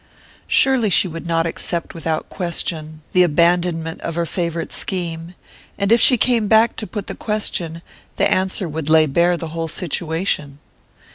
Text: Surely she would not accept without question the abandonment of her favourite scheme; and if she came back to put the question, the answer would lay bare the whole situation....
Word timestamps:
Surely 0.47 0.89
she 0.89 1.07
would 1.07 1.27
not 1.27 1.45
accept 1.45 1.93
without 1.93 2.27
question 2.27 3.01
the 3.13 3.21
abandonment 3.21 4.01
of 4.01 4.15
her 4.15 4.25
favourite 4.25 4.71
scheme; 4.73 5.35
and 5.77 5.91
if 5.91 6.01
she 6.01 6.17
came 6.17 6.47
back 6.47 6.75
to 6.75 6.87
put 6.87 7.05
the 7.05 7.13
question, 7.13 7.83
the 8.15 8.27
answer 8.31 8.67
would 8.67 8.89
lay 8.89 9.05
bare 9.05 9.37
the 9.37 9.49
whole 9.49 9.67
situation.... 9.67 10.57